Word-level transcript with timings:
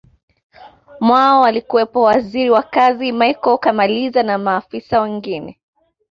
mwao 0.99 1.45
alikuwepo 1.45 2.01
Waziri 2.01 2.49
wa 2.49 2.63
kazi 2.63 3.11
Michael 3.11 3.57
kamaliza 3.59 4.23
na 4.23 4.37
maafisa 4.37 5.01
wengine 5.01 5.59